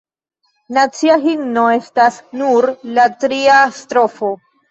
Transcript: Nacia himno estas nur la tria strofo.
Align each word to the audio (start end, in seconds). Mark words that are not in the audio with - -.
Nacia 0.77 1.17
himno 1.25 1.65
estas 1.73 2.17
nur 2.41 2.69
la 2.97 3.05
tria 3.25 3.61
strofo. 3.83 4.35